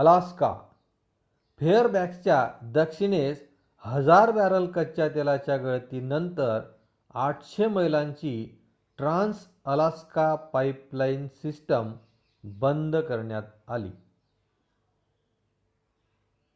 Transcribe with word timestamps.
Alaska 0.00 0.52
फेअरबॅक्सच्या 1.60 2.48
दक्षिणेस 2.62 3.42
हजार 3.84 4.30
बॅरल 4.30 4.66
कच्च्या 4.66 5.08
तेलाच्या 5.08 5.56
गळतीनंतर 5.56 6.60
८०० 7.14 7.68
मैलांची 7.68 8.60
ट्रान्स-अलास्का 8.98 10.34
पाइपलाइन 10.34 11.26
सिस्टम 11.28 11.92
बंद 12.44 12.96
करण्यात 12.96 13.42
आली 13.66 13.90